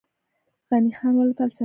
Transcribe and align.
غني 0.69 0.91
خان 0.97 1.13
ولې 1.15 1.33
فلسفي 1.37 1.57
و؟ 1.57 1.59